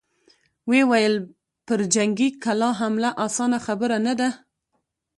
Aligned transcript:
ويې 0.69 0.83
ويل: 0.91 1.15
پر 1.65 1.79
جنګي 1.93 2.29
کلا 2.43 2.69
حمله 2.79 3.09
اسانه 3.25 3.59
خبره 3.65 3.97
نه 4.07 4.13
ده! 4.19 4.29